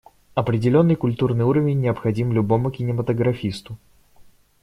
[0.33, 3.77] Определенный культурный уровень необходим любому кинематографисту.